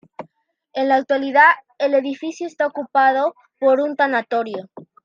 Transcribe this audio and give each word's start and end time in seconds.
En 0.73 0.89
la 0.89 0.95
actualidad 0.95 1.51
el 1.77 1.93
edificio 1.93 2.47
está 2.47 2.65
ocupado 2.65 3.35
por 3.59 3.79
un 3.81 3.95
tanatorio. 3.95 4.67